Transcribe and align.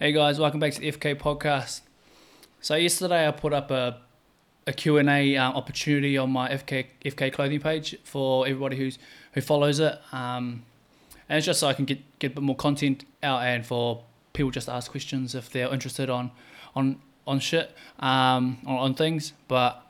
Hey 0.00 0.12
guys, 0.12 0.38
welcome 0.38 0.60
back 0.60 0.74
to 0.74 0.80
the 0.80 0.92
FK 0.92 1.16
podcast. 1.16 1.80
So 2.60 2.76
yesterday 2.76 3.26
I 3.26 3.32
put 3.32 3.52
up 3.52 3.72
a 3.72 3.98
a 4.64 4.72
Q&A 4.72 5.36
um, 5.36 5.56
opportunity 5.56 6.16
on 6.16 6.30
my 6.30 6.48
FK 6.50 6.86
FK 7.04 7.32
clothing 7.32 7.58
page 7.58 7.98
for 8.04 8.46
everybody 8.46 8.76
who's 8.76 8.96
who 9.32 9.40
follows 9.40 9.80
it. 9.80 9.98
Um, 10.12 10.62
and 11.28 11.38
it's 11.38 11.46
just 11.46 11.58
so 11.58 11.66
I 11.66 11.72
can 11.72 11.84
get 11.84 11.98
get 12.20 12.30
a 12.30 12.34
bit 12.36 12.44
more 12.44 12.54
content 12.54 13.06
out 13.24 13.42
and 13.42 13.66
for 13.66 14.04
people 14.34 14.52
just 14.52 14.66
to 14.66 14.72
ask 14.72 14.88
questions 14.88 15.34
if 15.34 15.50
they're 15.50 15.72
interested 15.74 16.08
on 16.08 16.30
on 16.76 17.00
on 17.26 17.40
shit 17.40 17.74
um, 17.98 18.58
on, 18.66 18.76
on 18.76 18.94
things. 18.94 19.32
But 19.48 19.82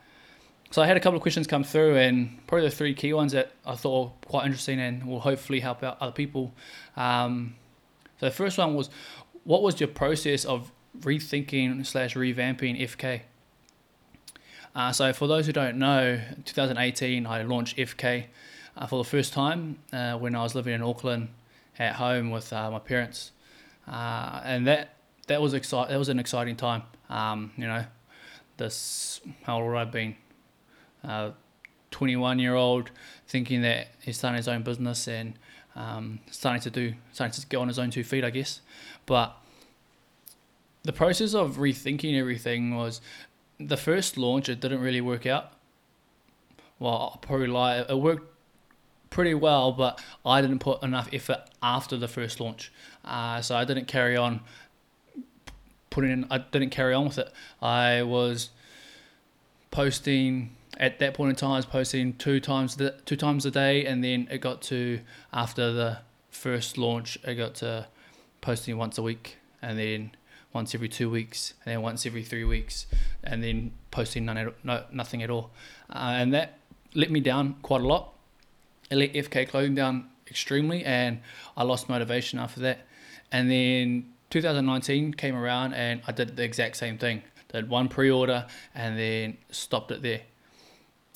so 0.71 0.81
I 0.81 0.87
had 0.87 0.97
a 0.97 1.01
couple 1.01 1.17
of 1.17 1.23
questions 1.23 1.47
come 1.47 1.65
through, 1.65 1.97
and 1.97 2.47
probably 2.47 2.67
the 2.67 2.75
three 2.75 2.95
key 2.95 3.13
ones 3.13 3.33
that 3.33 3.53
I 3.67 3.75
thought 3.75 4.07
were 4.07 4.29
quite 4.31 4.47
interesting 4.47 4.81
and 4.81 5.07
will 5.07 5.21
hopefully 5.21 5.61
help 5.61 5.83
out 5.83 5.99
other 6.01 6.13
people. 6.13 6.55
Um, 6.97 7.57
so 8.21 8.27
the 8.27 8.33
first 8.33 8.59
one 8.59 8.75
was, 8.75 8.91
what 9.49 9.63
was 9.63 9.81
your 9.81 9.89
process 9.89 10.45
of 10.45 10.71
rethinking 11.01 11.87
slash 11.87 12.15
revamping 12.15 12.79
FK? 12.79 13.23
Uh, 14.75 14.93
so 14.93 15.11
for 15.15 15.27
those 15.27 15.47
who 15.47 15.53
don't 15.55 15.79
know, 15.79 16.21
2018 16.45 17.27
I 17.27 17.43
launched 17.45 17.79
FK 17.79 18.27
uh, 18.77 18.87
for 18.87 19.03
the 19.03 19.09
first 19.09 19.33
time 19.33 19.79
uh, 19.91 20.19
when 20.19 20.35
I 20.35 20.43
was 20.43 20.55
living 20.55 20.75
in 20.75 20.83
Auckland 20.83 21.31
at 21.79 21.95
home 21.95 22.31
with 22.31 22.53
uh, 22.53 22.71
my 22.71 22.79
parents, 22.79 23.33
uh, 23.91 24.43
and 24.45 24.67
that 24.67 24.97
that 25.29 25.41
was 25.41 25.55
exci- 25.55 25.89
That 25.89 25.99
was 25.99 26.11
an 26.11 26.19
exciting 26.19 26.57
time. 26.57 26.83
Um, 27.09 27.53
you 27.57 27.67
know, 27.67 27.87
this 28.59 29.23
how 29.45 29.63
old 29.63 29.77
I've 29.77 29.91
been, 29.91 30.15
21 31.91 32.39
year 32.39 32.55
old, 32.55 32.91
thinking 33.27 33.63
that 33.63 33.89
he's 34.03 34.19
starting 34.19 34.37
his 34.37 34.47
own 34.47 34.63
business 34.63 35.09
and 35.09 35.39
um, 35.79 36.19
starting 36.31 36.61
to 36.63 36.71
do 36.71 36.95
starting 37.13 37.41
to 37.41 37.47
get 37.47 37.57
on 37.57 37.69
his 37.69 37.79
own 37.79 37.91
two 37.91 38.03
feet, 38.03 38.25
I 38.25 38.31
guess. 38.31 38.61
But 39.07 39.37
the 40.83 40.93
process 40.93 41.35
of 41.35 41.57
rethinking 41.57 42.19
everything 42.19 42.75
was 42.75 43.01
the 43.61 43.77
first 43.77 44.19
launch. 44.19 44.49
It 44.49 44.61
didn't 44.61 44.81
really 44.81 45.01
work 45.01 45.25
out. 45.25 45.53
Well, 46.81 46.93
I'll 46.93 47.19
probably 47.23 47.47
lie. 47.47 47.79
It 47.79 47.99
worked 47.99 48.29
pretty 49.11 49.35
well, 49.35 49.73
but 49.73 50.03
I 50.27 50.41
didn't 50.41 50.59
put 50.59 50.83
enough 50.83 51.09
effort 51.13 51.45
after 51.63 51.97
the 51.97 52.09
first 52.09 52.41
launch, 52.41 52.73
uh, 53.05 53.41
so 53.41 53.57
I 53.57 53.65
didn't 53.65 53.87
carry 53.87 54.17
on 54.17 54.41
putting 55.91 56.11
in. 56.11 56.27
I 56.29 56.39
didn't 56.39 56.71
carry 56.71 56.93
on 56.93 57.05
with 57.05 57.19
it. 57.19 57.33
I 57.63 58.03
was 58.03 58.51
posting 59.71 60.57
at 60.79 60.99
that 61.01 61.15
point 61.15 61.31
in 61.31 61.37
time. 61.37 61.53
I 61.53 61.57
was 61.57 61.67
posting 61.67 62.15
two 62.15 62.41
times 62.41 62.77
the, 62.77 62.95
two 63.05 63.17
times 63.17 63.45
a 63.45 63.51
day, 63.51 63.85
and 63.85 64.03
then 64.03 64.29
it 64.31 64.39
got 64.39 64.63
to 64.63 65.01
after 65.33 65.73
the 65.73 65.99
first 66.31 66.79
launch, 66.79 67.19
it 67.25 67.35
got 67.35 67.57
to 67.57 67.89
posting 68.41 68.79
once 68.79 68.97
a 68.97 69.03
week, 69.03 69.37
and 69.61 69.79
then 69.79 70.13
once 70.53 70.75
every 70.75 70.89
two 70.89 71.11
weeks, 71.11 71.55
and 71.65 71.75
then 71.75 71.83
once 71.83 72.07
every 72.07 72.23
three 72.23 72.45
weeks, 72.45 72.87
and 73.23 73.43
then 73.43 73.73
posting 73.91 74.25
none 74.25 74.39
at, 74.39 74.65
no, 74.65 74.85
nothing 74.93 75.23
at 75.23 75.31
all, 75.31 75.51
uh, 75.91 76.15
and 76.17 76.33
that 76.33 76.59
let 76.95 77.11
me 77.11 77.21
down 77.21 77.57
quite 77.63 77.83
a 77.83 77.87
lot. 77.87 78.15
It 78.91 78.97
let 78.97 79.13
FK 79.13 79.49
clothing 79.49 79.75
down 79.75 80.09
extremely, 80.27 80.85
and 80.85 81.21
I 81.57 81.65
lost 81.65 81.89
motivation 81.89 82.39
after 82.39 82.61
that. 82.61 82.87
And 83.31 83.51
then 83.51 84.13
2019 84.31 85.15
came 85.15 85.37
around, 85.37 85.75
and 85.75 86.01
I 86.07 86.13
did 86.13 86.37
the 86.37 86.45
exact 86.45 86.77
same 86.77 86.97
thing. 86.97 87.23
Did 87.53 87.69
one 87.69 87.89
pre-order, 87.89 88.47
and 88.75 88.99
then 88.99 89.37
stopped 89.51 89.91
it 89.91 90.03
there. 90.03 90.23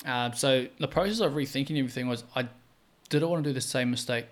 Um, 0.05 0.33
so 0.33 0.67
the 0.79 0.87
process 0.87 1.19
of 1.19 1.33
rethinking 1.33 1.77
everything 1.77 2.07
was 2.07 2.23
I 2.35 2.47
didn't 3.09 3.29
want 3.29 3.43
to 3.43 3.49
do 3.49 3.53
the 3.53 3.61
same 3.61 3.91
mistake 3.91 4.25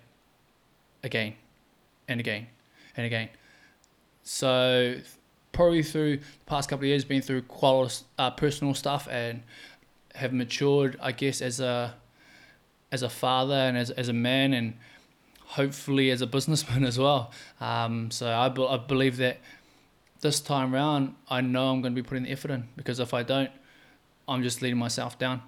again, 1.02 1.34
and 2.08 2.20
again, 2.20 2.46
and 2.96 3.06
again. 3.06 3.28
So 4.22 4.96
probably 5.52 5.82
through 5.82 6.18
the 6.18 6.24
past 6.46 6.68
couple 6.68 6.84
of 6.84 6.88
years, 6.88 7.04
been 7.04 7.22
through 7.22 7.42
quite 7.42 8.02
uh, 8.18 8.30
personal 8.30 8.74
stuff 8.74 9.08
and 9.10 9.42
have 10.14 10.32
matured, 10.32 10.98
I 11.00 11.12
guess, 11.12 11.40
as 11.40 11.60
a 11.60 11.94
as 12.90 13.02
a 13.02 13.08
father 13.08 13.54
and 13.54 13.78
as, 13.78 13.90
as 13.90 14.08
a 14.08 14.12
man 14.12 14.52
and 14.52 14.74
hopefully 15.40 16.10
as 16.10 16.20
a 16.20 16.26
businessman 16.26 16.84
as 16.92 16.98
well. 16.98 17.30
Um, 17.58 18.10
so 18.10 18.30
I, 18.30 18.50
be, 18.50 18.66
I 18.66 18.76
believe 18.76 19.16
that 19.16 19.38
this 20.20 20.40
time 20.40 20.74
round, 20.74 21.14
I 21.30 21.40
know 21.40 21.70
I'm 21.70 21.80
going 21.80 21.94
to 21.94 22.02
be 22.02 22.06
putting 22.06 22.24
the 22.24 22.30
effort 22.30 22.50
in 22.50 22.68
because 22.76 23.00
if 23.00 23.14
I 23.14 23.22
don't, 23.22 23.50
I'm 24.28 24.42
just 24.42 24.60
letting 24.60 24.76
myself 24.76 25.18
down 25.18 25.42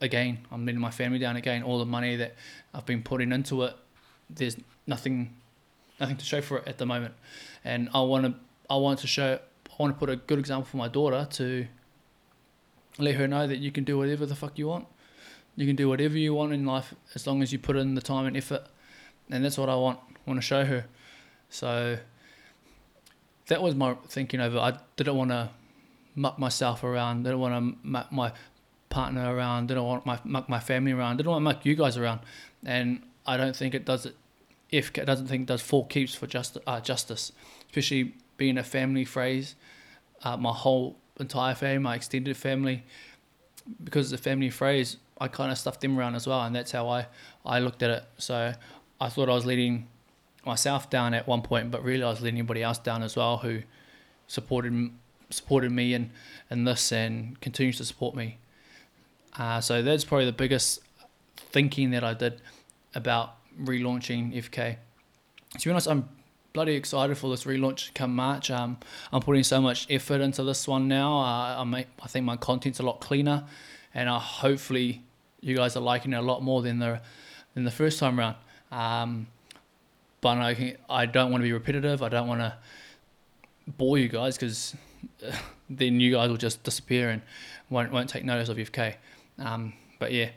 again. 0.00 0.46
I'm 0.50 0.66
letting 0.66 0.80
my 0.80 0.90
family 0.90 1.18
down 1.18 1.36
again. 1.36 1.62
All 1.62 1.78
the 1.78 1.86
money 1.86 2.16
that 2.16 2.34
I've 2.74 2.86
been 2.86 3.02
putting 3.02 3.32
into 3.32 3.62
it, 3.62 3.74
there's 4.28 4.56
nothing, 4.86 5.34
nothing 6.00 6.16
to 6.16 6.24
show 6.24 6.40
for 6.40 6.58
it 6.58 6.68
at 6.68 6.78
the 6.78 6.86
moment, 6.86 7.14
and 7.64 7.88
I 7.94 8.00
want 8.00 8.26
to, 8.26 8.34
I 8.68 8.76
want 8.76 9.00
to 9.00 9.06
show, 9.06 9.38
I 9.70 9.74
want 9.78 9.94
to 9.94 9.98
put 9.98 10.10
a 10.10 10.16
good 10.16 10.38
example 10.38 10.66
for 10.66 10.76
my 10.76 10.88
daughter 10.88 11.26
to 11.32 11.66
let 12.98 13.14
her 13.16 13.28
know 13.28 13.46
that 13.46 13.58
you 13.58 13.70
can 13.70 13.84
do 13.84 13.98
whatever 13.98 14.24
the 14.24 14.34
fuck 14.34 14.58
you 14.58 14.66
want 14.66 14.86
you 15.56 15.66
can 15.66 15.74
do 15.74 15.88
whatever 15.88 16.16
you 16.18 16.34
want 16.34 16.52
in 16.52 16.66
life 16.66 16.94
as 17.14 17.26
long 17.26 17.42
as 17.42 17.52
you 17.52 17.58
put 17.58 17.76
in 17.76 17.94
the 17.94 18.00
time 18.02 18.26
and 18.26 18.36
effort, 18.36 18.66
and 19.30 19.44
that's 19.44 19.56
what 19.56 19.68
I 19.68 19.74
want 19.74 19.98
I 20.14 20.30
want 20.30 20.38
to 20.38 20.46
show 20.46 20.64
her. 20.64 20.84
So 21.48 21.98
that 23.48 23.62
was 23.62 23.74
my 23.74 23.94
thinking 24.06 24.40
over. 24.40 24.58
I 24.58 24.78
didn't 24.96 25.16
want 25.16 25.30
to 25.30 25.50
muck 26.14 26.38
myself 26.38 26.84
around. 26.84 27.20
I 27.20 27.30
Didn't 27.30 27.40
want 27.40 27.54
to 27.54 27.88
muck 27.88 28.12
my 28.12 28.32
partner 28.96 29.36
around. 29.36 29.68
Didn't 29.68 29.84
want 29.84 30.06
my 30.06 30.18
my 30.48 30.60
family 30.70 30.92
around. 30.92 31.18
Didn't 31.18 31.30
want 31.30 31.42
to 31.42 31.48
muck 31.50 31.66
you 31.66 31.74
guys 31.82 31.96
around. 31.98 32.20
And 32.64 32.88
I 33.26 33.36
don't 33.36 33.56
think 33.60 33.74
it 33.74 33.84
does 33.84 34.06
it. 34.06 34.16
If 34.70 34.84
it 34.96 35.04
doesn't 35.04 35.28
think 35.30 35.42
it 35.42 35.48
does 35.54 35.62
for 35.70 35.86
keeps 35.86 36.14
for 36.14 36.26
just 36.26 36.56
uh, 36.66 36.80
justice, 36.80 37.32
especially 37.68 38.14
being 38.38 38.58
a 38.58 38.64
family 38.64 39.04
phrase. 39.04 39.54
Uh, 40.24 40.36
my 40.36 40.54
whole 40.64 40.96
entire 41.20 41.54
family, 41.54 41.78
my 41.78 41.94
extended 41.94 42.36
family, 42.36 42.84
because 43.84 44.10
it's 44.10 44.20
a 44.20 44.24
family 44.30 44.50
phrase, 44.50 44.96
I 45.20 45.28
kind 45.28 45.52
of 45.52 45.58
stuffed 45.58 45.82
them 45.82 45.98
around 45.98 46.14
as 46.14 46.26
well, 46.26 46.42
and 46.46 46.54
that's 46.56 46.72
how 46.72 46.88
I 46.88 47.06
I 47.44 47.58
looked 47.60 47.82
at 47.82 47.90
it. 47.90 48.04
So 48.16 48.54
I 49.04 49.08
thought 49.10 49.28
I 49.28 49.34
was 49.34 49.44
letting 49.44 49.88
myself 50.44 50.88
down 50.88 51.12
at 51.12 51.26
one 51.26 51.42
point, 51.42 51.70
but 51.70 51.84
really 51.84 52.02
I 52.02 52.08
was 52.08 52.22
letting 52.22 52.38
anybody 52.38 52.62
else 52.62 52.78
down 52.78 53.02
as 53.02 53.14
well 53.14 53.36
who 53.44 53.54
supported 54.26 54.90
supported 55.28 55.70
me 55.70 55.92
in 55.92 56.10
in 56.50 56.64
this 56.64 56.92
and 56.92 57.38
continues 57.40 57.76
to 57.76 57.84
support 57.84 58.14
me. 58.14 58.38
Uh, 59.38 59.60
so 59.60 59.82
that's 59.82 60.04
probably 60.04 60.26
the 60.26 60.32
biggest 60.32 60.80
thinking 61.36 61.90
that 61.90 62.04
I 62.04 62.14
did 62.14 62.40
about 62.94 63.34
relaunching 63.62 64.34
FK. 64.34 64.76
To 65.58 65.68
be 65.68 65.70
honest, 65.70 65.88
I'm 65.88 66.08
bloody 66.52 66.74
excited 66.74 67.18
for 67.18 67.28
this 67.28 67.44
relaunch 67.44 67.92
come 67.94 68.14
March. 68.14 68.50
Um, 68.50 68.78
I'm 69.12 69.20
putting 69.20 69.44
so 69.44 69.60
much 69.60 69.86
effort 69.90 70.20
into 70.20 70.42
this 70.42 70.66
one 70.66 70.88
now. 70.88 71.18
Uh, 71.18 71.60
I 71.60 71.64
make, 71.64 71.86
I 72.02 72.08
think 72.08 72.24
my 72.24 72.36
content's 72.36 72.80
a 72.80 72.82
lot 72.82 73.00
cleaner, 73.00 73.44
and 73.92 74.08
I 74.08 74.18
hopefully 74.18 75.02
you 75.40 75.54
guys 75.54 75.76
are 75.76 75.80
liking 75.80 76.12
it 76.12 76.16
a 76.16 76.22
lot 76.22 76.42
more 76.42 76.62
than 76.62 76.78
the 76.78 77.00
than 77.54 77.64
the 77.64 77.70
first 77.70 77.98
time 77.98 78.18
around. 78.18 78.36
Um, 78.72 79.26
but 80.20 80.38
I, 80.38 80.54
can, 80.54 80.76
I 80.88 81.06
don't 81.06 81.30
want 81.30 81.42
to 81.42 81.46
be 81.46 81.52
repetitive. 81.52 82.02
I 82.02 82.08
don't 82.08 82.26
want 82.26 82.40
to 82.40 82.54
bore 83.66 83.98
you 83.98 84.08
guys 84.08 84.36
because 84.36 84.74
then 85.70 86.00
you 86.00 86.12
guys 86.12 86.30
will 86.30 86.36
just 86.36 86.62
disappear 86.62 87.10
and 87.10 87.22
won't 87.70 87.92
won't 87.92 88.08
take 88.08 88.24
notice 88.24 88.48
of 88.48 88.56
FK. 88.56 88.94
Um, 89.38 89.74
but 89.98 90.12
yeah, 90.12 90.30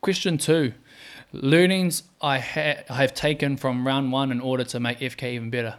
question 0.00 0.38
two, 0.38 0.72
learnings 1.32 2.04
I 2.20 2.38
ha- 2.38 2.82
have 2.88 3.14
taken 3.14 3.56
from 3.56 3.86
round 3.86 4.12
one 4.12 4.30
in 4.30 4.40
order 4.40 4.64
to 4.64 4.80
make 4.80 5.00
FK 5.00 5.34
even 5.34 5.50
better. 5.50 5.76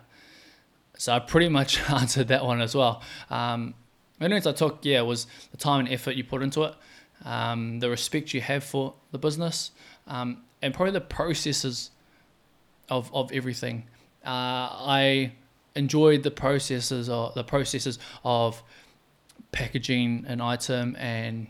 So 0.98 1.14
I 1.14 1.20
pretty 1.20 1.50
much 1.50 1.90
answered 1.90 2.28
that 2.30 2.46
one 2.46 2.62
as 2.62 2.76
well. 2.76 3.02
Um, 3.30 3.74
learnings 4.20 4.48
I 4.48 4.54
took, 4.54 4.80
yeah, 4.84 5.02
was 5.02 5.28
the 5.52 5.58
time 5.58 5.82
and 5.82 5.90
effort 5.90 6.16
you 6.16 6.24
put 6.24 6.42
into 6.42 6.64
it 6.64 6.76
um, 7.24 7.80
the 7.80 7.90
respect 7.90 8.34
you 8.34 8.42
have 8.42 8.64
for 8.64 8.94
the 9.12 9.18
business, 9.18 9.72
um, 10.08 10.44
and 10.62 10.74
probably 10.74 10.92
the 10.92 11.02
processes 11.02 11.92
of, 12.90 13.14
of 13.14 13.32
everything. 13.32 13.84
Uh, 14.26 14.70
I 14.72 15.34
enjoyed 15.76 16.24
the 16.24 16.32
processes 16.32 17.10
or 17.10 17.32
the 17.36 17.44
processes 17.44 18.00
of 18.24 18.62
packaging 19.52 20.26
an 20.28 20.42
item 20.42 20.96
and 20.98 21.48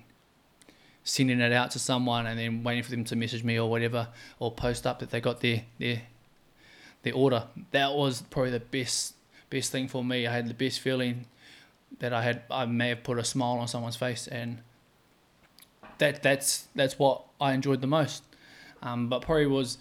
sending 1.05 1.39
it 1.39 1.53
out 1.53 1.69
to 1.69 1.79
someone 1.79 2.25
and 2.25 2.37
then 2.37 2.63
waiting 2.63 2.83
for 2.83 2.89
them 2.89 3.03
to 3.05 3.15
message 3.15 3.43
me 3.43 3.59
or 3.59 3.69
whatever 3.69 4.07
or 4.39 4.51
post 4.51 4.87
up 4.87 4.99
that 4.99 5.11
they 5.11 5.21
got 5.21 5.39
their 5.39 5.61
their 5.77 6.01
their 7.03 7.13
order. 7.13 7.45
That 7.71 7.93
was 7.93 8.23
probably 8.23 8.51
the 8.51 8.59
best 8.59 9.13
best 9.51 9.71
thing 9.71 9.87
for 9.87 10.03
me. 10.03 10.27
I 10.27 10.33
had 10.33 10.47
the 10.47 10.53
best 10.55 10.79
feeling 10.79 11.27
that 11.99 12.11
I 12.11 12.23
had 12.23 12.41
I 12.49 12.65
may 12.65 12.89
have 12.89 13.03
put 13.03 13.19
a 13.19 13.23
smile 13.23 13.59
on 13.59 13.67
someone's 13.67 13.95
face 13.95 14.27
and 14.27 14.57
that 15.99 16.23
that's 16.23 16.67
that's 16.75 16.97
what 16.97 17.23
I 17.39 17.53
enjoyed 17.53 17.81
the 17.81 17.87
most. 17.87 18.23
Um, 18.81 19.07
but 19.07 19.21
probably 19.21 19.45
was 19.45 19.77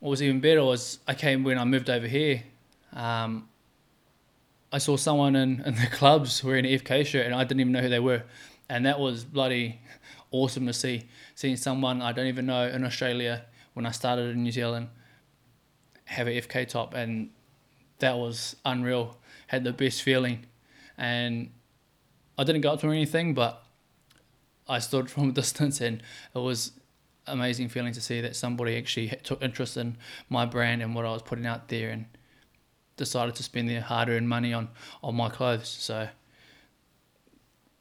what 0.00 0.10
was 0.10 0.22
even 0.22 0.40
better 0.40 0.62
was 0.62 0.98
I 1.08 1.14
came 1.14 1.44
when 1.44 1.58
I 1.58 1.64
moved 1.64 1.88
over 1.88 2.06
here. 2.06 2.42
Um, 2.92 3.48
I 4.70 4.78
saw 4.78 4.98
someone 4.98 5.34
in, 5.34 5.62
in 5.64 5.76
the 5.76 5.86
clubs 5.90 6.44
wearing 6.44 6.66
an 6.66 6.78
FK 6.78 7.06
shirt 7.06 7.24
and 7.24 7.34
I 7.34 7.42
didn't 7.44 7.60
even 7.60 7.72
know 7.72 7.80
who 7.80 7.88
they 7.88 8.00
were, 8.00 8.22
and 8.68 8.84
that 8.84 9.00
was 9.00 9.24
bloody 9.24 9.80
awesome 10.32 10.66
to 10.66 10.72
see. 10.72 11.08
Seeing 11.34 11.56
someone 11.56 12.02
I 12.02 12.12
don't 12.12 12.26
even 12.26 12.46
know 12.46 12.66
in 12.66 12.84
Australia 12.84 13.44
when 13.74 13.86
I 13.86 13.90
started 13.90 14.30
in 14.30 14.42
New 14.42 14.52
Zealand 14.52 14.88
have 16.04 16.26
a 16.26 16.40
FK 16.40 16.68
top 16.68 16.94
and 16.94 17.30
that 18.02 18.18
was 18.18 18.56
unreal. 18.64 19.16
had 19.46 19.64
the 19.64 19.72
best 19.72 20.02
feeling, 20.02 20.44
and 20.98 21.50
I 22.36 22.44
didn't 22.44 22.60
go 22.60 22.72
up 22.72 22.80
to 22.80 22.88
or 22.88 22.92
anything, 22.92 23.32
but 23.32 23.64
I 24.68 24.80
stood 24.80 25.10
from 25.14 25.30
a 25.30 25.32
distance, 25.32 25.80
and 25.80 26.02
it 26.34 26.38
was 26.38 26.72
amazing 27.26 27.68
feeling 27.68 27.92
to 27.92 28.00
see 28.00 28.20
that 28.20 28.34
somebody 28.34 28.76
actually 28.76 29.08
took 29.22 29.40
interest 29.40 29.76
in 29.76 29.96
my 30.28 30.44
brand 30.44 30.82
and 30.82 30.94
what 30.94 31.06
I 31.06 31.12
was 31.12 31.22
putting 31.22 31.46
out 31.46 31.68
there, 31.68 31.90
and 31.90 32.06
decided 32.96 33.36
to 33.36 33.42
spend 33.42 33.70
their 33.70 33.80
hard-earned 33.80 34.28
money 34.28 34.52
on 34.52 34.68
on 35.02 35.14
my 35.14 35.28
clothes. 35.28 35.68
So 35.68 36.08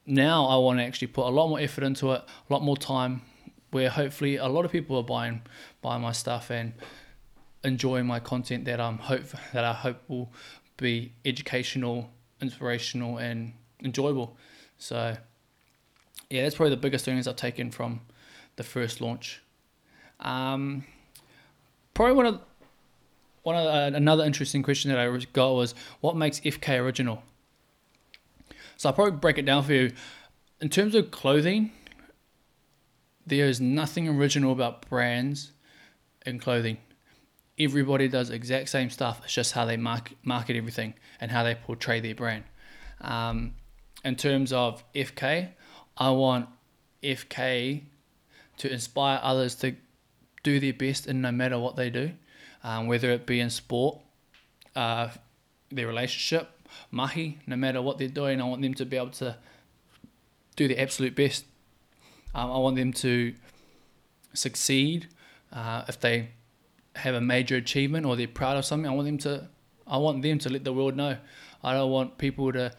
now 0.05 0.45
I 0.45 0.57
want 0.57 0.79
to 0.79 0.83
actually 0.83 1.07
put 1.07 1.27
a 1.27 1.29
lot 1.29 1.47
more 1.47 1.59
effort 1.59 1.83
into 1.83 2.11
it, 2.11 2.21
a 2.49 2.53
lot 2.53 2.63
more 2.63 2.77
time, 2.77 3.21
where 3.71 3.89
hopefully 3.89 4.37
a 4.37 4.47
lot 4.47 4.65
of 4.65 4.71
people 4.71 4.97
are 4.97 5.03
buying 5.03 5.41
buying 5.81 6.01
my 6.01 6.11
stuff 6.11 6.49
and 6.49 6.73
enjoying 7.63 8.05
my 8.05 8.19
content 8.19 8.65
that 8.65 8.81
I'm 8.81 8.97
hope 8.97 9.23
that 9.53 9.63
I 9.63 9.73
hope 9.73 9.97
will 10.07 10.31
be 10.77 11.13
educational, 11.25 12.09
inspirational, 12.41 13.17
and 13.17 13.53
enjoyable. 13.83 14.37
So 14.77 15.15
yeah, 16.29 16.43
that's 16.43 16.55
probably 16.55 16.71
the 16.71 16.81
biggest 16.81 17.07
learnings 17.07 17.27
I've 17.27 17.35
taken 17.35 17.71
from 17.71 18.01
the 18.55 18.63
first 18.63 19.01
launch. 19.01 19.41
Um, 20.19 20.85
probably 21.93 22.15
one 22.15 22.25
of 22.25 22.41
one 23.43 23.55
of 23.55 23.65
uh, 23.65 23.95
another 23.95 24.23
interesting 24.23 24.63
question 24.63 24.91
that 24.91 24.99
I 24.99 25.17
got 25.33 25.53
was 25.53 25.73
what 25.99 26.15
makes 26.15 26.39
FK 26.39 26.79
original. 26.79 27.23
So 28.81 28.89
I'll 28.89 28.93
probably 28.93 29.19
break 29.19 29.37
it 29.37 29.45
down 29.45 29.61
for 29.61 29.73
you. 29.73 29.91
In 30.59 30.67
terms 30.67 30.95
of 30.95 31.11
clothing, 31.11 31.71
there 33.27 33.45
is 33.45 33.61
nothing 33.61 34.09
original 34.09 34.51
about 34.51 34.89
brands 34.89 35.51
and 36.25 36.41
clothing. 36.41 36.79
Everybody 37.59 38.07
does 38.07 38.31
exact 38.31 38.69
same 38.69 38.89
stuff. 38.89 39.21
It's 39.23 39.35
just 39.35 39.51
how 39.51 39.65
they 39.65 39.77
market, 39.77 40.17
market 40.23 40.55
everything 40.55 40.95
and 41.19 41.29
how 41.29 41.43
they 41.43 41.53
portray 41.53 41.99
their 41.99 42.15
brand. 42.15 42.43
Um, 43.01 43.53
in 44.03 44.15
terms 44.15 44.51
of 44.51 44.83
FK, 44.95 45.49
I 45.95 46.09
want 46.09 46.49
FK 47.03 47.83
to 48.57 48.73
inspire 48.73 49.19
others 49.21 49.53
to 49.57 49.75
do 50.41 50.59
their 50.59 50.73
best 50.73 51.05
in 51.05 51.21
no 51.21 51.31
matter 51.31 51.59
what 51.59 51.75
they 51.75 51.91
do, 51.91 52.13
um, 52.63 52.87
whether 52.87 53.11
it 53.11 53.27
be 53.27 53.41
in 53.41 53.51
sport, 53.51 53.99
uh, 54.75 55.09
their 55.69 55.85
relationship, 55.85 56.49
mahi, 56.89 57.39
no 57.47 57.55
matter 57.55 57.81
what 57.81 57.97
they're 57.97 58.07
doing. 58.07 58.41
I 58.41 58.45
want 58.45 58.61
them 58.61 58.73
to 58.75 58.85
be 58.85 58.97
able 58.97 59.09
to 59.11 59.37
do 60.55 60.67
their 60.67 60.79
absolute 60.79 61.15
best. 61.15 61.45
Um, 62.33 62.51
I 62.51 62.57
want 62.57 62.75
them 62.75 62.93
to 62.93 63.33
succeed 64.33 65.07
uh, 65.51 65.83
if 65.87 65.99
they 65.99 66.29
have 66.95 67.15
a 67.15 67.21
major 67.21 67.55
achievement 67.55 68.05
or 68.05 68.15
they're 68.15 68.27
proud 68.27 68.57
of 68.57 68.65
something. 68.65 68.89
I 68.89 68.93
want 68.93 69.05
them 69.07 69.17
to. 69.19 69.47
I 69.87 69.97
want 69.97 70.21
them 70.21 70.39
to 70.39 70.49
let 70.49 70.63
the 70.63 70.71
world 70.71 70.95
know. 70.95 71.17
I 71.63 71.73
don't 71.73 71.91
want 71.91 72.17
people 72.17 72.51
to 72.53 72.71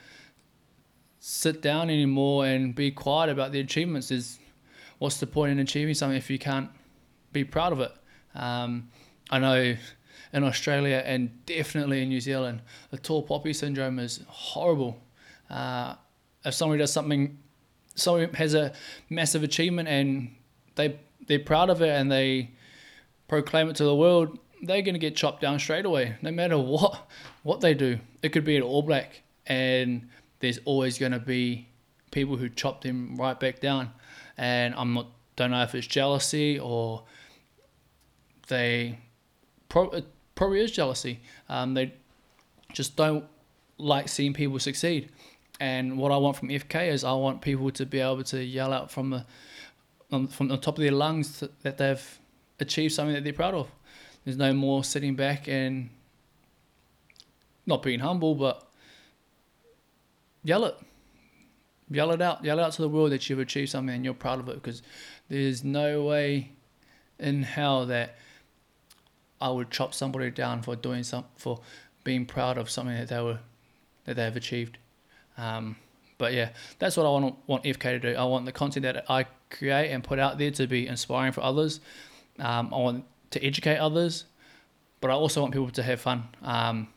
sit 1.20 1.60
down 1.60 1.90
anymore 1.90 2.46
and 2.46 2.74
be 2.74 2.90
quiet 2.90 3.30
about 3.30 3.52
their 3.52 3.62
achievements. 3.62 4.10
Is 4.10 4.38
what's 4.98 5.18
the 5.18 5.26
point 5.26 5.52
in 5.52 5.58
achieving 5.58 5.94
something 5.94 6.16
if 6.16 6.30
you 6.30 6.38
can't 6.38 6.70
be 7.32 7.44
proud 7.44 7.72
of 7.72 7.80
it? 7.80 7.92
Um, 8.34 8.88
I 9.30 9.38
know 9.38 9.76
in 10.32 10.44
Australia 10.44 11.02
and 11.04 11.44
definitely 11.46 12.02
in 12.02 12.08
New 12.08 12.20
Zealand, 12.20 12.62
the 12.90 12.98
tall 12.98 13.22
poppy 13.22 13.52
syndrome 13.52 13.98
is 13.98 14.20
horrible. 14.26 15.00
Uh, 15.50 15.94
if 16.44 16.54
somebody 16.54 16.78
does 16.78 16.92
something, 16.92 17.38
somebody 17.94 18.34
has 18.36 18.54
a 18.54 18.72
massive 19.10 19.42
achievement 19.42 19.88
and 19.88 20.34
they 20.74 20.98
they're 21.26 21.38
proud 21.38 21.70
of 21.70 21.82
it 21.82 21.90
and 21.90 22.10
they 22.10 22.50
proclaim 23.28 23.68
it 23.68 23.76
to 23.76 23.84
the 23.84 23.94
world, 23.94 24.38
they're 24.62 24.82
gonna 24.82 24.98
get 24.98 25.14
chopped 25.14 25.40
down 25.40 25.58
straight 25.58 25.84
away, 25.84 26.16
no 26.22 26.30
matter 26.30 26.58
what 26.58 27.08
what 27.42 27.60
they 27.60 27.74
do. 27.74 27.98
It 28.22 28.30
could 28.30 28.44
be 28.44 28.56
an 28.56 28.62
All 28.62 28.82
Black, 28.82 29.22
and 29.46 30.08
there's 30.40 30.58
always 30.64 30.98
gonna 30.98 31.20
be 31.20 31.68
people 32.10 32.36
who 32.36 32.48
chop 32.48 32.82
them 32.82 33.16
right 33.16 33.38
back 33.38 33.60
down. 33.60 33.90
And 34.36 34.74
I'm 34.76 34.94
not 34.94 35.06
don't 35.36 35.50
know 35.50 35.62
if 35.62 35.74
it's 35.74 35.86
jealousy 35.86 36.58
or 36.58 37.04
they 38.48 38.98
probably 40.34 40.60
is 40.60 40.70
jealousy. 40.70 41.20
Um, 41.48 41.74
they 41.74 41.94
just 42.72 42.96
don't 42.96 43.24
like 43.78 44.08
seeing 44.08 44.32
people 44.32 44.58
succeed. 44.58 45.10
And 45.60 45.98
what 45.98 46.10
I 46.12 46.16
want 46.16 46.36
from 46.36 46.48
FK 46.48 46.88
is 46.88 47.04
I 47.04 47.12
want 47.12 47.40
people 47.40 47.70
to 47.72 47.86
be 47.86 48.00
able 48.00 48.24
to 48.24 48.42
yell 48.42 48.72
out 48.72 48.90
from 48.90 49.10
the 49.10 49.24
from 50.28 50.48
the 50.48 50.58
top 50.58 50.76
of 50.76 50.82
their 50.82 50.92
lungs 50.92 51.42
that 51.62 51.78
they've 51.78 52.18
achieved 52.60 52.92
something 52.92 53.14
that 53.14 53.24
they're 53.24 53.32
proud 53.32 53.54
of. 53.54 53.70
There's 54.24 54.36
no 54.36 54.52
more 54.52 54.84
sitting 54.84 55.14
back 55.16 55.48
and 55.48 55.88
not 57.66 57.82
being 57.82 58.00
humble, 58.00 58.34
but 58.34 58.68
yell 60.44 60.64
it. 60.64 60.76
Yell 61.90 62.10
it 62.10 62.20
out. 62.20 62.44
Yell 62.44 62.58
it 62.58 62.62
out 62.62 62.72
to 62.72 62.82
the 62.82 62.88
world 62.88 63.12
that 63.12 63.28
you've 63.28 63.38
achieved 63.38 63.70
something 63.70 63.94
and 63.94 64.04
you're 64.04 64.14
proud 64.14 64.38
of 64.38 64.48
it 64.48 64.54
because 64.56 64.82
there's 65.28 65.64
no 65.64 66.02
way 66.02 66.52
in 67.18 67.42
hell 67.42 67.86
that 67.86 68.16
I 69.42 69.50
would 69.50 69.70
chop 69.70 69.92
somebody 69.92 70.30
down 70.30 70.62
for 70.62 70.76
doing 70.76 71.02
some 71.02 71.24
for 71.36 71.60
being 72.04 72.26
proud 72.26 72.58
of 72.58 72.70
something 72.70 72.96
that 72.96 73.08
they 73.08 73.20
were 73.20 73.40
that 74.04 74.16
they 74.16 74.24
have 74.24 74.36
achieved. 74.36 74.78
Um, 75.36 75.76
but 76.16 76.32
yeah, 76.32 76.50
that's 76.78 76.96
what 76.96 77.04
I 77.04 77.10
want 77.10 77.36
want 77.48 77.64
FK 77.64 77.80
to 77.80 77.98
do. 77.98 78.14
I 78.14 78.24
want 78.24 78.46
the 78.46 78.52
content 78.52 78.84
that 78.84 79.10
I 79.10 79.26
create 79.50 79.90
and 79.90 80.04
put 80.04 80.20
out 80.20 80.38
there 80.38 80.52
to 80.52 80.66
be 80.68 80.86
inspiring 80.86 81.32
for 81.32 81.42
others. 81.42 81.80
Um, 82.38 82.72
I 82.72 82.78
want 82.78 83.04
to 83.30 83.44
educate 83.44 83.78
others, 83.78 84.24
but 85.00 85.10
I 85.10 85.14
also 85.14 85.40
want 85.40 85.52
people 85.52 85.70
to 85.70 85.82
have 85.82 86.00
fun. 86.00 86.28
Um, 86.42 86.88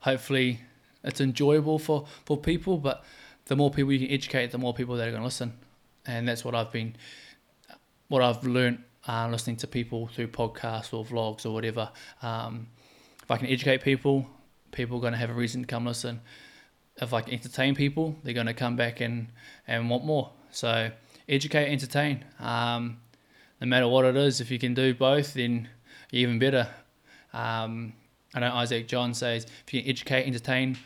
hopefully, 0.00 0.60
it's 1.02 1.20
enjoyable 1.20 1.78
for, 1.78 2.06
for 2.26 2.36
people. 2.36 2.76
But 2.76 3.04
the 3.46 3.56
more 3.56 3.70
people 3.70 3.92
you 3.92 4.06
can 4.06 4.14
educate, 4.14 4.50
the 4.50 4.58
more 4.58 4.74
people 4.74 4.96
that 4.96 5.08
are 5.08 5.10
going 5.10 5.22
to 5.22 5.26
listen, 5.26 5.54
and 6.06 6.28
that's 6.28 6.44
what 6.44 6.54
I've 6.54 6.70
been, 6.70 6.96
what 8.08 8.22
I've 8.22 8.44
learned 8.44 8.84
listening 9.08 9.56
to 9.56 9.66
people 9.66 10.08
through 10.08 10.28
podcasts 10.28 10.92
or 10.92 11.04
vlogs 11.04 11.46
or 11.46 11.50
whatever. 11.50 11.90
Um, 12.22 12.68
if 13.22 13.30
I 13.30 13.36
can 13.36 13.46
educate 13.46 13.82
people, 13.82 14.26
people 14.72 14.98
are 14.98 15.00
going 15.00 15.12
to 15.12 15.18
have 15.18 15.30
a 15.30 15.34
reason 15.34 15.62
to 15.62 15.66
come 15.66 15.84
listen. 15.84 16.20
If 17.00 17.12
I 17.12 17.20
can 17.20 17.32
entertain 17.32 17.74
people, 17.74 18.16
they're 18.22 18.34
going 18.34 18.46
to 18.46 18.54
come 18.54 18.76
back 18.76 19.00
and, 19.00 19.28
and 19.66 19.90
want 19.90 20.04
more. 20.04 20.30
So 20.50 20.90
educate, 21.28 21.70
entertain. 21.70 22.24
Um, 22.38 22.98
no 23.60 23.66
matter 23.66 23.88
what 23.88 24.04
it 24.04 24.16
is, 24.16 24.40
if 24.40 24.50
you 24.50 24.58
can 24.58 24.74
do 24.74 24.94
both, 24.94 25.34
then 25.34 25.68
even 26.12 26.38
better. 26.38 26.68
Um, 27.32 27.92
I 28.34 28.40
know 28.40 28.52
Isaac 28.52 28.88
John 28.88 29.14
says 29.14 29.46
if 29.66 29.72
you 29.72 29.82
can 29.82 29.90
educate, 29.90 30.26
entertain, 30.26 30.78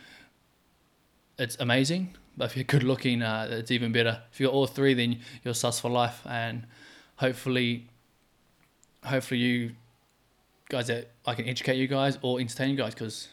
it's 1.38 1.56
amazing. 1.60 2.16
But 2.36 2.50
if 2.50 2.56
you're 2.56 2.64
good 2.64 2.84
looking, 2.84 3.22
uh, 3.22 3.48
it's 3.50 3.70
even 3.70 3.92
better. 3.92 4.22
If 4.32 4.40
you're 4.40 4.50
all 4.50 4.66
three, 4.66 4.94
then 4.94 5.20
you're 5.44 5.54
sus 5.54 5.80
for 5.80 5.90
life. 5.90 6.22
And 6.26 6.66
hopefully, 7.16 7.88
hopefully 9.04 9.40
you 9.40 9.72
guys 10.68 10.86
that 10.86 11.10
I 11.26 11.34
can 11.34 11.48
educate 11.48 11.76
you 11.76 11.88
guys 11.88 12.18
or 12.22 12.40
entertain 12.40 12.70
you 12.70 12.76
guys 12.76 12.94
because 12.94 13.28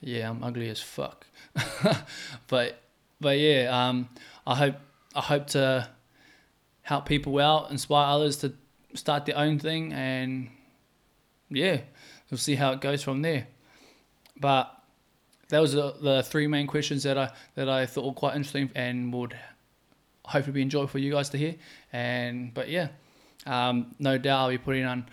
yeah, 0.00 0.28
I'm 0.28 0.42
ugly 0.42 0.68
as 0.68 0.80
fuck. 0.80 1.26
but 2.48 2.82
but 3.20 3.38
yeah, 3.38 3.68
um, 3.70 4.08
I 4.46 4.54
hope 4.54 4.76
I 5.14 5.20
hope 5.20 5.46
to 5.48 5.88
help 6.82 7.06
people 7.06 7.38
out, 7.38 7.70
inspire 7.70 8.06
others 8.06 8.36
to 8.38 8.52
start 8.94 9.26
their 9.26 9.36
own 9.36 9.58
thing, 9.58 9.92
and 9.92 10.48
yeah, 11.50 11.80
we'll 12.30 12.38
see 12.38 12.54
how 12.54 12.72
it 12.72 12.80
goes 12.80 13.02
from 13.02 13.22
there. 13.22 13.46
But 14.38 14.74
that 15.50 15.60
was 15.60 15.72
the, 15.72 15.94
the 16.00 16.22
three 16.22 16.46
main 16.46 16.66
questions 16.66 17.02
that 17.02 17.18
I 17.18 17.30
that 17.54 17.68
I 17.68 17.86
thought 17.86 18.04
were 18.04 18.12
quite 18.12 18.36
interesting 18.36 18.70
and 18.74 19.12
would 19.12 19.36
hopefully 20.24 20.54
be 20.54 20.62
enjoyable 20.62 20.88
for 20.88 20.98
you 20.98 21.12
guys 21.12 21.28
to 21.30 21.38
hear. 21.38 21.56
And 21.92 22.54
but 22.54 22.68
yeah, 22.68 22.88
um, 23.46 23.94
no 23.98 24.18
doubt 24.18 24.40
I'll 24.40 24.50
be 24.50 24.58
putting 24.58 24.84
on 24.84 25.06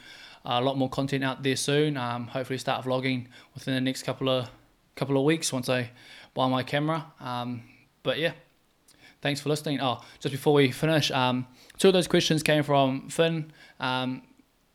a 0.45 0.61
lot 0.61 0.77
more 0.77 0.89
content 0.89 1.23
out 1.23 1.43
there 1.43 1.55
soon. 1.55 1.97
Um, 1.97 2.27
hopefully 2.27 2.57
start 2.57 2.85
vlogging 2.85 3.27
within 3.53 3.75
the 3.75 3.81
next 3.81 4.03
couple 4.03 4.29
of 4.29 4.49
couple 4.95 5.17
of 5.17 5.23
weeks 5.23 5.53
once 5.53 5.69
I 5.69 5.91
buy 6.33 6.47
my 6.47 6.63
camera. 6.63 7.05
Um, 7.19 7.63
but 8.03 8.17
yeah, 8.17 8.31
thanks 9.21 9.41
for 9.41 9.49
listening. 9.49 9.79
Oh, 9.81 10.01
just 10.19 10.31
before 10.31 10.53
we 10.53 10.71
finish, 10.71 11.11
um, 11.11 11.45
two 11.77 11.89
of 11.89 11.93
those 11.93 12.07
questions 12.07 12.41
came 12.43 12.63
from 12.63 13.09
Finn. 13.09 13.51
Um, 13.79 14.23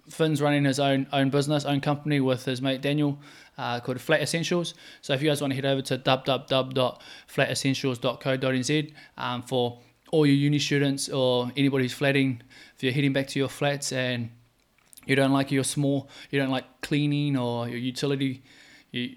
Finn's 0.08 0.42
running 0.42 0.64
his 0.64 0.80
own 0.80 1.06
own 1.12 1.30
business, 1.30 1.64
own 1.64 1.80
company 1.80 2.18
with 2.20 2.44
his 2.44 2.60
mate 2.60 2.82
Daniel 2.82 3.18
uh, 3.56 3.78
called 3.80 4.00
Flat 4.00 4.20
Essentials. 4.20 4.74
So 5.00 5.14
if 5.14 5.22
you 5.22 5.28
guys 5.28 5.40
want 5.40 5.52
to 5.52 5.54
head 5.54 5.64
over 5.64 5.80
to 5.82 5.96
www.flatessentials.co.nz 5.98 8.92
um, 9.16 9.42
for 9.42 9.78
all 10.12 10.24
your 10.24 10.36
uni 10.36 10.60
students 10.60 11.08
or 11.08 11.50
anybody 11.56 11.84
who's 11.84 11.92
flatting, 11.92 12.40
if 12.76 12.84
you're 12.84 12.92
heading 12.92 13.12
back 13.12 13.26
to 13.28 13.38
your 13.38 13.48
flats 13.48 13.92
and 13.92 14.30
you 15.06 15.16
don't 15.16 15.32
like 15.32 15.50
your 15.50 15.64
small, 15.64 16.08
you 16.30 16.38
don't 16.38 16.50
like 16.50 16.64
cleaning 16.82 17.36
or 17.36 17.68
your 17.68 17.78
utility, 17.78 18.44
you 18.92 19.16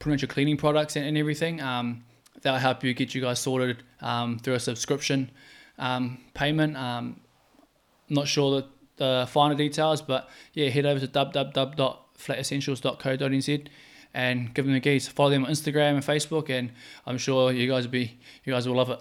pretty 0.00 0.14
much 0.14 0.22
your 0.22 0.28
cleaning 0.28 0.56
products 0.56 0.96
and, 0.96 1.06
and 1.06 1.16
everything, 1.16 1.60
um, 1.60 2.02
that'll 2.40 2.58
help 2.58 2.82
you 2.82 2.92
get 2.94 3.14
you 3.14 3.20
guys 3.20 3.38
sorted 3.38 3.84
um, 4.00 4.36
through 4.38 4.54
a 4.54 4.60
subscription 4.60 5.30
um, 5.78 6.18
payment. 6.34 6.76
Um, 6.76 7.20
not 8.08 8.26
sure 8.26 8.62
the, 8.62 8.66
the 8.96 9.28
finer 9.30 9.54
details, 9.54 10.02
but 10.02 10.28
yeah, 10.54 10.70
head 10.70 10.86
over 10.86 10.98
to 10.98 11.06
www.flatessentials.co.nz 11.06 13.68
and 14.14 14.52
give 14.54 14.66
them 14.66 14.74
a 14.74 14.80
gaze. 14.80 15.08
Follow 15.08 15.30
them 15.30 15.44
on 15.44 15.50
Instagram 15.50 15.94
and 15.94 16.02
Facebook, 16.02 16.50
and 16.50 16.72
I'm 17.06 17.16
sure 17.18 17.52
you 17.52 17.68
guys 17.68 17.84
will 17.84 17.92
be 17.92 18.18
you 18.44 18.52
guys 18.52 18.66
will 18.66 18.76
love 18.76 18.90
it. 18.90 19.00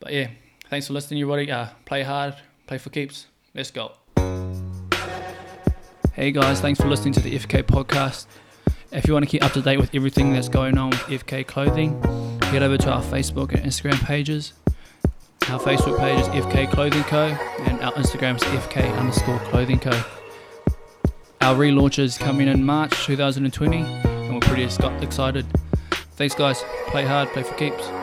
But 0.00 0.12
yeah, 0.12 0.28
thanks 0.70 0.86
for 0.86 0.92
listening, 0.94 1.20
everybody. 1.20 1.50
Uh, 1.50 1.66
play 1.84 2.02
hard, 2.02 2.36
play 2.66 2.78
for 2.78 2.90
keeps. 2.90 3.26
Let's 3.54 3.70
go. 3.70 3.92
Hey 6.12 6.32
guys, 6.32 6.60
thanks 6.60 6.80
for 6.80 6.86
listening 6.86 7.12
to 7.14 7.20
the 7.20 7.36
FK 7.36 7.64
podcast. 7.64 8.26
If 8.92 9.06
you 9.06 9.12
want 9.12 9.24
to 9.24 9.30
keep 9.30 9.44
up 9.44 9.52
to 9.52 9.62
date 9.62 9.78
with 9.78 9.94
everything 9.94 10.32
that's 10.32 10.48
going 10.48 10.78
on 10.78 10.90
with 10.90 11.00
FK 11.00 11.46
Clothing, 11.46 12.00
head 12.44 12.62
over 12.62 12.76
to 12.76 12.90
our 12.90 13.02
Facebook 13.02 13.52
and 13.52 13.64
Instagram 13.64 14.02
pages. 14.04 14.52
Our 15.48 15.58
Facebook 15.58 15.98
page 15.98 16.20
is 16.20 16.28
FK 16.28 16.70
Clothing 16.70 17.02
Co. 17.04 17.26
and 17.60 17.80
our 17.80 17.92
Instagram 17.92 18.36
is 18.36 18.42
FK 18.42 18.96
underscore 18.98 19.38
Clothing 19.50 19.80
Co. 19.80 19.90
Our 21.40 21.54
relaunch 21.56 21.98
is 21.98 22.18
coming 22.18 22.48
in 22.48 22.64
March 22.64 22.92
2020 23.06 23.78
and 23.78 24.34
we're 24.34 24.40
pretty 24.40 24.64
excited. 24.64 25.46
Thanks 26.16 26.34
guys. 26.34 26.62
Play 26.88 27.04
hard, 27.04 27.28
play 27.30 27.42
for 27.42 27.54
keeps. 27.54 27.99